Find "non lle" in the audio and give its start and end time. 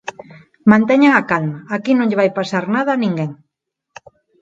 1.95-2.19